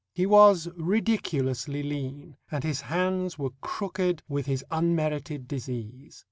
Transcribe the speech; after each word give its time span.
He 0.15 0.25
was 0.25 0.67
ridiculously 0.75 1.83
lean, 1.83 2.37
and 2.49 2.63
his 2.63 2.81
hands 2.81 3.37
were 3.37 3.51
crooked 3.61 4.23
with 4.27 4.47
his 4.47 4.65
unmerited 4.71 5.47
disease. 5.47 6.19